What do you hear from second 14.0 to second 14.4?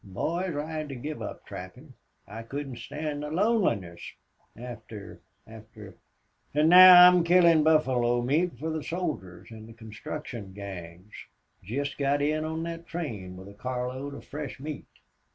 of